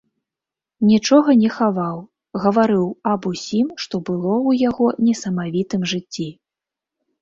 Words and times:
Нічога 0.91 1.35
не 1.41 1.49
хаваў, 1.57 1.97
гаварыў 2.47 2.89
аб 3.13 3.21
усім, 3.35 3.67
што 3.85 3.95
было 4.11 4.33
ў 4.49 4.67
яго 4.69 4.85
несамавітым 5.07 5.81
жыцці. 5.97 6.29